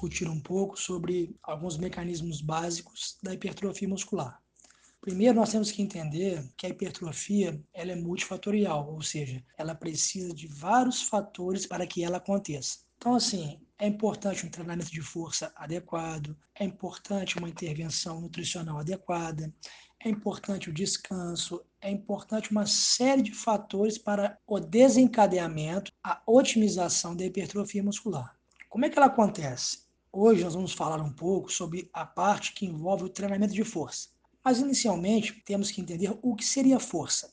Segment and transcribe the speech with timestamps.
[0.00, 4.40] discutir um pouco sobre alguns mecanismos básicos da hipertrofia muscular.
[4.98, 10.32] Primeiro, nós temos que entender que a hipertrofia ela é multifatorial, ou seja, ela precisa
[10.32, 12.78] de vários fatores para que ela aconteça.
[12.96, 19.52] Então, assim, é importante um treinamento de força adequado, é importante uma intervenção nutricional adequada,
[20.02, 27.14] é importante o descanso, é importante uma série de fatores para o desencadeamento, a otimização
[27.14, 28.34] da hipertrofia muscular.
[28.68, 29.89] Como é que ela acontece?
[30.12, 34.08] Hoje nós vamos falar um pouco sobre a parte que envolve o treinamento de força.
[34.44, 37.32] Mas inicialmente temos que entender o que seria força.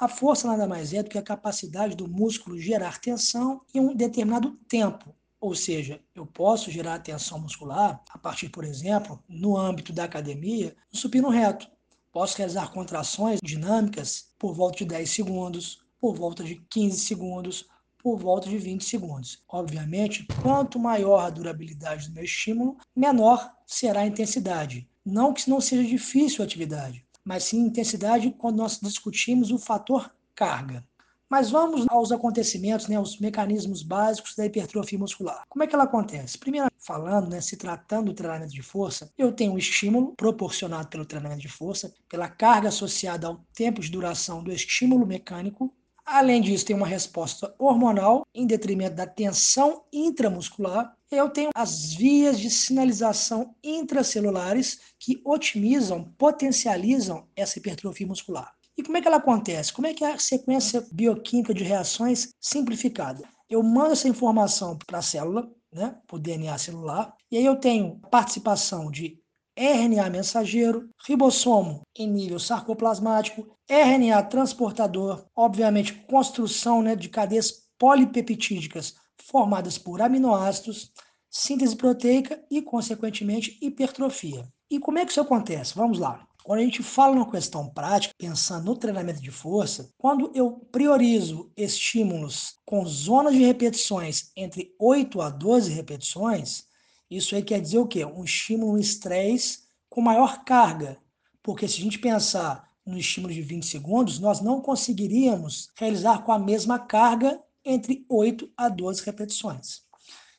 [0.00, 3.94] A força nada mais é do que a capacidade do músculo gerar tensão em um
[3.94, 5.14] determinado tempo.
[5.38, 10.74] Ou seja, eu posso gerar tensão muscular a partir, por exemplo, no âmbito da academia,
[10.90, 11.68] no supino reto.
[12.10, 17.68] Posso realizar contrações dinâmicas por volta de 10 segundos, por volta de 15 segundos,
[18.06, 19.42] por volta de 20 segundos.
[19.48, 24.88] Obviamente, quanto maior a durabilidade do meu estímulo, menor será a intensidade.
[25.04, 30.08] Não que não seja difícil a atividade, mas sim intensidade quando nós discutimos o fator
[30.36, 30.86] carga.
[31.28, 35.42] Mas vamos aos acontecimentos, né, os mecanismos básicos da hipertrofia muscular.
[35.48, 36.38] Como é que ela acontece?
[36.38, 41.04] Primeiro, falando, né, se tratando do treinamento de força, eu tenho um estímulo proporcionado pelo
[41.04, 45.74] treinamento de força, pela carga associada ao tempo de duração do estímulo mecânico,
[46.06, 50.96] Além disso, tem uma resposta hormonal em detrimento da tensão intramuscular.
[51.10, 58.54] Eu tenho as vias de sinalização intracelulares que otimizam, potencializam essa hipertrofia muscular.
[58.78, 59.72] E como é que ela acontece?
[59.72, 63.28] Como é que é a sequência bioquímica de reações simplificada?
[63.50, 67.56] Eu mando essa informação para a célula, né, para o DNA celular, e aí eu
[67.56, 69.18] tenho participação de
[69.56, 79.78] RNA mensageiro, ribossomo em nível sarcoplasmático, RNA transportador, obviamente construção né, de cadeias polipeptídicas formadas
[79.78, 80.92] por aminoácidos,
[81.30, 84.46] síntese proteica e, consequentemente, hipertrofia.
[84.70, 85.74] E como é que isso acontece?
[85.74, 86.26] Vamos lá.
[86.44, 91.50] Quando a gente fala numa questão prática, pensando no treinamento de força, quando eu priorizo
[91.56, 96.64] estímulos com zonas de repetições entre 8 a 12 repetições,
[97.10, 98.04] isso aí quer dizer o quê?
[98.04, 100.98] Um estímulo, um estresse com maior carga.
[101.42, 106.32] Porque se a gente pensar no estímulo de 20 segundos, nós não conseguiríamos realizar com
[106.32, 109.82] a mesma carga entre 8 a 12 repetições.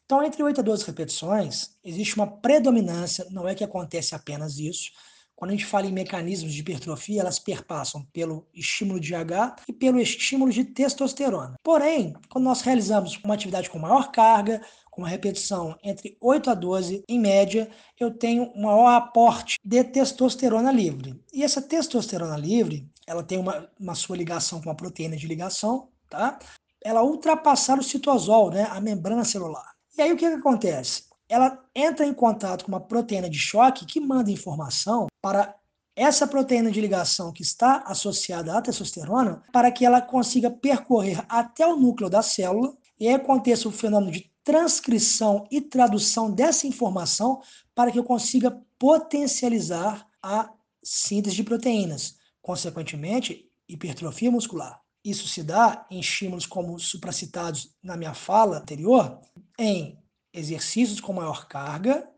[0.06, 4.92] Então, entre 8 a 12 repetições, existe uma predominância, não é que acontece apenas isso.
[5.36, 9.74] Quando a gente fala em mecanismos de hipertrofia, elas perpassam pelo estímulo de H e
[9.74, 11.56] pelo estímulo de testosterona.
[11.62, 14.62] Porém, quando nós realizamos uma atividade com maior carga,
[15.02, 17.70] uma repetição entre 8 a 12, em média,
[18.00, 21.20] eu tenho um maior aporte de testosterona livre.
[21.34, 25.90] E essa testosterona livre, ela tem uma, uma sua ligação com a proteína de ligação,
[26.10, 26.40] tá?
[26.84, 29.74] Ela ultrapassar o citosol, né, a membrana celular.
[29.98, 31.04] E aí o que, que acontece?
[31.28, 35.56] Ela entra em contato com uma proteína de choque que manda informação para
[35.98, 41.66] essa proteína de ligação que está associada à testosterona para que ela consiga percorrer até
[41.66, 47.42] o núcleo da célula e aí aconteça o fenômeno de transcrição e tradução dessa informação
[47.76, 50.50] para que eu consiga potencializar a
[50.84, 54.82] síntese de proteínas, consequentemente, hipertrofia muscular.
[55.04, 59.20] Isso se dá em estímulos como supracitados na minha fala anterior,
[59.60, 59.98] em
[60.34, 62.10] exercícios com maior carga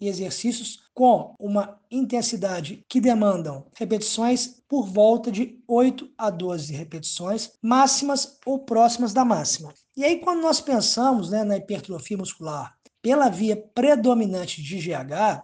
[0.00, 7.52] e exercícios com uma intensidade que demandam repetições por volta de 8 a 12 repetições
[7.62, 9.72] máximas ou próximas da máxima.
[9.98, 15.42] E aí, quando nós pensamos né, na hipertrofia muscular pela via predominante de GH,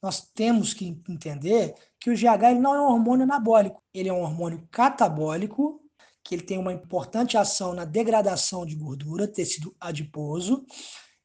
[0.00, 4.12] nós temos que entender que o GH ele não é um hormônio anabólico, ele é
[4.12, 5.82] um hormônio catabólico,
[6.22, 10.64] que ele tem uma importante ação na degradação de gordura, tecido adiposo,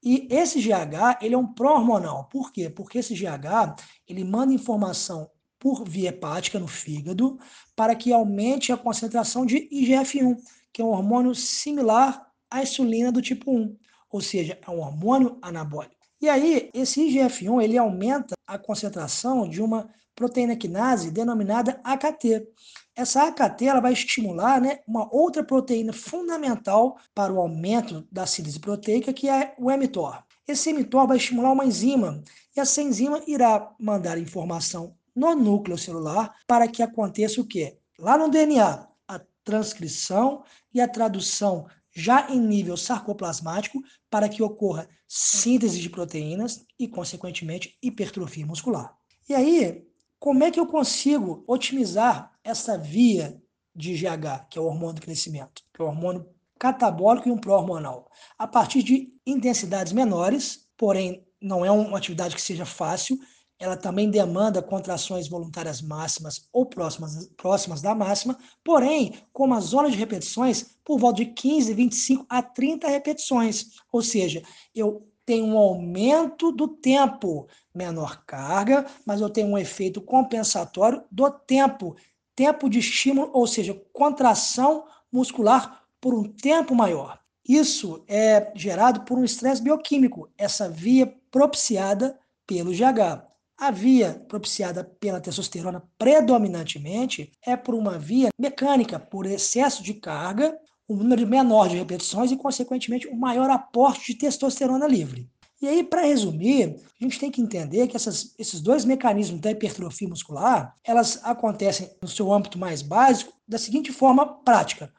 [0.01, 2.29] e esse GH, ele é um pró-hormonal.
[2.29, 2.67] Por quê?
[2.67, 3.75] Porque esse GH,
[4.07, 7.37] ele manda informação por via hepática no fígado
[7.75, 10.35] para que aumente a concentração de IGF-1,
[10.73, 13.75] que é um hormônio similar à insulina do tipo 1,
[14.11, 15.95] ou seja, é um hormônio anabólico.
[16.21, 22.47] E aí, esse IGF-1, ele aumenta a concentração de uma proteína quinase denominada AKT.
[22.95, 28.59] Essa AKT ela vai estimular né, uma outra proteína fundamental para o aumento da síntese
[28.59, 30.21] proteica, que é o mTOR.
[30.47, 32.21] Esse mTOR vai estimular uma enzima,
[32.55, 37.77] e essa enzima irá mandar informação no núcleo celular para que aconteça o quê?
[37.97, 40.43] Lá no DNA, a transcrição
[40.73, 47.77] e a tradução já em nível sarcoplasmático para que ocorra síntese de proteínas e, consequentemente,
[47.81, 48.95] hipertrofia muscular.
[49.27, 49.85] E aí,
[50.19, 53.41] como é que eu consigo otimizar essa via
[53.75, 56.27] de GH, que é o hormônio do crescimento, que é o hormônio
[56.59, 62.41] catabólico e um pró-hormonal, a partir de intensidades menores, porém não é uma atividade que
[62.41, 63.17] seja fácil,
[63.61, 69.91] ela também demanda contrações voluntárias máximas ou próximas, próximas da máxima, porém, com uma zona
[69.91, 73.67] de repetições por volta de 15, 25 a 30 repetições.
[73.93, 74.41] Ou seja,
[74.73, 81.29] eu tenho um aumento do tempo, menor carga, mas eu tenho um efeito compensatório do
[81.29, 81.95] tempo,
[82.35, 87.19] tempo de estímulo, ou seja, contração muscular por um tempo maior.
[87.47, 93.30] Isso é gerado por um estresse bioquímico, essa via propiciada pelo GH.
[93.61, 100.57] A via propiciada pela testosterona predominantemente é por uma via mecânica, por excesso de carga,
[100.89, 105.29] um número menor de repetições e, consequentemente, um maior aporte de testosterona livre.
[105.61, 109.51] E aí, para resumir, a gente tem que entender que essas, esses dois mecanismos da
[109.51, 114.91] hipertrofia muscular, elas acontecem no seu âmbito mais básico da seguinte forma prática.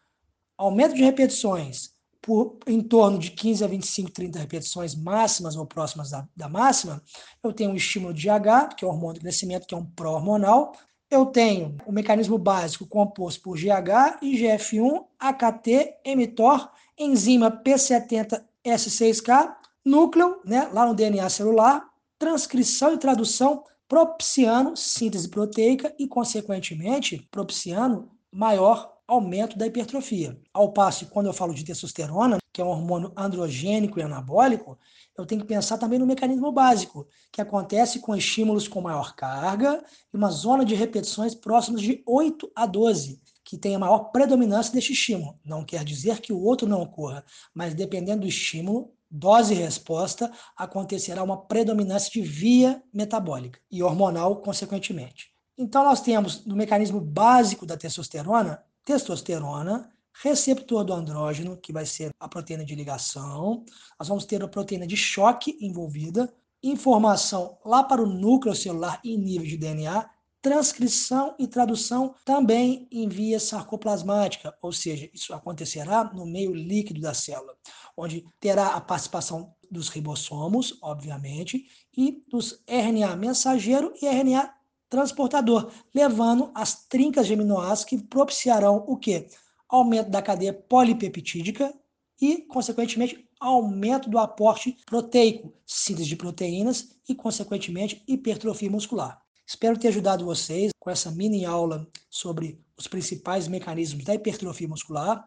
[0.57, 1.91] Aumento de repetições
[2.23, 7.03] por em torno de 15 a 25, 30 repetições máximas ou próximas da, da máxima,
[7.43, 9.85] eu tenho um estímulo de H, que é o hormônio do crescimento, que é um
[9.85, 10.73] pró-hormonal.
[11.11, 20.71] Eu tenho o mecanismo básico composto por GH, IGF-1, AKT, mTOR, enzima P70S6K, núcleo, né,
[20.73, 21.85] lá no DNA celular,
[22.19, 30.39] transcrição e tradução propiciando síntese proteica e, consequentemente, propiciando maior aumento da hipertrofia.
[30.53, 34.79] Ao passo que quando eu falo de testosterona, que é um hormônio androgênico e anabólico,
[35.17, 39.83] eu tenho que pensar também no mecanismo básico, que acontece com estímulos com maior carga
[40.13, 44.73] e uma zona de repetições próximas de 8 a 12, que tem a maior predominância
[44.73, 45.39] deste estímulo.
[45.45, 47.25] Não quer dizer que o outro não ocorra,
[47.55, 54.37] mas dependendo do estímulo, dose e resposta, acontecerá uma predominância de via metabólica e hormonal,
[54.37, 55.31] consequentemente.
[55.57, 62.11] Então, nós temos no mecanismo básico da testosterona testosterona, receptor do andrógeno, que vai ser
[62.21, 63.65] a proteína de ligação,
[63.99, 66.33] nós vamos ter a proteína de choque envolvida,
[66.63, 70.09] informação lá para o núcleo celular em nível de DNA,
[70.41, 77.15] transcrição e tradução também em via sarcoplasmática, ou seja, isso acontecerá no meio líquido da
[77.15, 77.55] célula,
[77.97, 81.65] onde terá a participação dos ribossomos, obviamente,
[81.97, 84.53] e dos RNA mensageiro e RNA
[84.93, 89.27] transportador, levando as trincas de aminoácidos que propiciarão o quê?
[89.67, 91.73] Aumento da cadeia polipeptídica
[92.21, 99.19] e, consequentemente, aumento do aporte proteico, síntese de proteínas e, consequentemente, hipertrofia muscular.
[99.47, 105.25] Espero ter ajudado vocês com essa mini aula sobre os principais mecanismos da hipertrofia muscular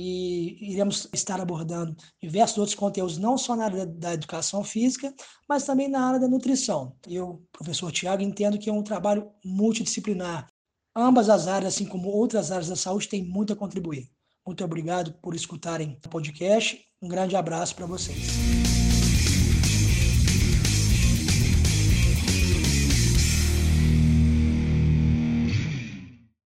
[0.00, 5.12] e iremos estar abordando diversos outros conteúdos, não só na área da, educação física,
[5.48, 6.94] mas também na área da nutrição.
[7.08, 10.46] Eu, professor Tiago, entendo que é um trabalho multidisciplinar.
[10.94, 14.08] Ambas as áreas, assim como outras áreas da saúde, têm muito a contribuir.
[14.46, 16.80] Muito obrigado por escutarem o podcast.
[17.02, 18.67] Um grande abraço para vocês.